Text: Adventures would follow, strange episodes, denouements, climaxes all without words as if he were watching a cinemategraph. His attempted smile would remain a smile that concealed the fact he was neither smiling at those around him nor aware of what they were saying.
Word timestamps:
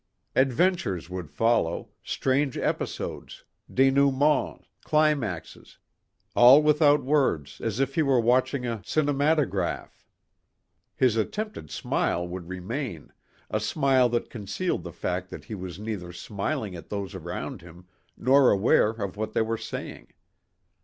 Adventures 0.35 1.11
would 1.11 1.29
follow, 1.29 1.89
strange 2.03 2.57
episodes, 2.57 3.43
denouements, 3.71 4.65
climaxes 4.83 5.77
all 6.35 6.63
without 6.63 7.03
words 7.03 7.61
as 7.63 7.79
if 7.79 7.93
he 7.93 8.01
were 8.01 8.19
watching 8.19 8.65
a 8.65 8.79
cinemategraph. 8.83 10.03
His 10.95 11.17
attempted 11.17 11.69
smile 11.69 12.27
would 12.27 12.49
remain 12.49 13.13
a 13.51 13.59
smile 13.59 14.09
that 14.09 14.31
concealed 14.31 14.81
the 14.81 14.91
fact 14.91 15.43
he 15.45 15.53
was 15.53 15.77
neither 15.77 16.11
smiling 16.11 16.75
at 16.75 16.89
those 16.89 17.13
around 17.13 17.61
him 17.61 17.85
nor 18.17 18.49
aware 18.49 18.89
of 18.89 19.17
what 19.17 19.33
they 19.33 19.41
were 19.43 19.55
saying. 19.55 20.07